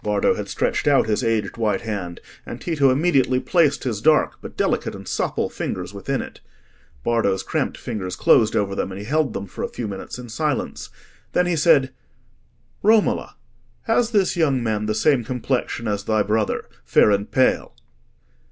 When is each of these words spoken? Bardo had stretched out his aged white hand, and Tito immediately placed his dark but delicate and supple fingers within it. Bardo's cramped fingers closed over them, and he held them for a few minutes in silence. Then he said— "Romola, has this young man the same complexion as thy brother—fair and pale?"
Bardo 0.00 0.34
had 0.34 0.48
stretched 0.48 0.86
out 0.86 1.08
his 1.08 1.24
aged 1.24 1.56
white 1.56 1.80
hand, 1.80 2.20
and 2.46 2.60
Tito 2.60 2.90
immediately 2.90 3.40
placed 3.40 3.82
his 3.82 4.00
dark 4.00 4.36
but 4.40 4.56
delicate 4.56 4.94
and 4.94 5.08
supple 5.08 5.50
fingers 5.50 5.92
within 5.92 6.22
it. 6.22 6.38
Bardo's 7.02 7.42
cramped 7.42 7.76
fingers 7.76 8.14
closed 8.14 8.54
over 8.54 8.76
them, 8.76 8.92
and 8.92 9.00
he 9.00 9.04
held 9.04 9.32
them 9.32 9.46
for 9.46 9.64
a 9.64 9.68
few 9.68 9.88
minutes 9.88 10.20
in 10.20 10.28
silence. 10.28 10.88
Then 11.32 11.46
he 11.46 11.56
said— 11.56 11.92
"Romola, 12.80 13.34
has 13.88 14.12
this 14.12 14.36
young 14.36 14.62
man 14.62 14.86
the 14.86 14.94
same 14.94 15.24
complexion 15.24 15.88
as 15.88 16.04
thy 16.04 16.22
brother—fair 16.22 17.10
and 17.10 17.28
pale?" 17.28 17.74